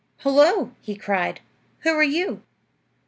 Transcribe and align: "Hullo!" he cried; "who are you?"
"Hullo!" 0.23 0.71
he 0.81 0.95
cried; 0.95 1.41
"who 1.81 1.89
are 1.91 2.01
you?" 2.01 2.41